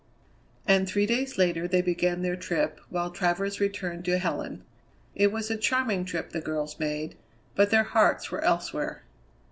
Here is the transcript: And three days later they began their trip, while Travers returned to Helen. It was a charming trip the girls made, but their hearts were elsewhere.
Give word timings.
And 0.67 0.87
three 0.89 1.05
days 1.05 1.37
later 1.37 1.67
they 1.67 1.83
began 1.83 2.23
their 2.23 2.35
trip, 2.35 2.81
while 2.89 3.11
Travers 3.11 3.59
returned 3.59 4.03
to 4.05 4.17
Helen. 4.17 4.63
It 5.13 5.31
was 5.31 5.51
a 5.51 5.57
charming 5.57 6.05
trip 6.05 6.31
the 6.31 6.41
girls 6.41 6.79
made, 6.79 7.13
but 7.53 7.69
their 7.69 7.83
hearts 7.83 8.31
were 8.31 8.41
elsewhere. 8.43 9.03